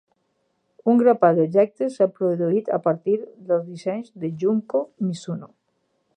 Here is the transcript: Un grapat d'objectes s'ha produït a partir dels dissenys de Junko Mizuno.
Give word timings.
Un 0.93 1.01
grapat 1.01 1.35
d'objectes 1.39 1.99
s'ha 1.99 2.07
produït 2.15 2.73
a 2.79 2.81
partir 2.89 3.19
dels 3.51 3.69
dissenys 3.69 4.13
de 4.25 4.35
Junko 4.45 4.85
Mizuno. 5.09 5.55